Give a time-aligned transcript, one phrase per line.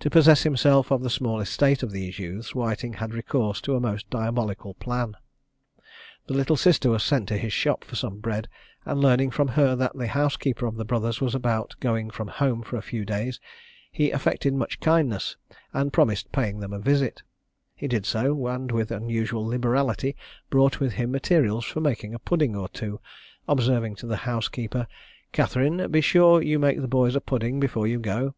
[0.00, 3.80] To possess himself of the small estate of these youths, Whiting had recourse to a
[3.80, 5.16] most diabolical plan.
[6.26, 8.48] The little sister was sent to his shop for some bread,
[8.84, 12.60] and, learning from her that the housekeeper of the brothers was about going from home
[12.60, 13.40] for a few days,
[13.90, 15.38] he affected much kindness,
[15.72, 17.22] and promised paying them a visit.
[17.74, 20.16] He did so, and with unusual liberality
[20.50, 23.00] brought with him materials for making a pudding or two,
[23.48, 24.86] observing to the housekeeper,
[25.32, 28.34] "Catherine, be sure you make the boys a pudding before you go."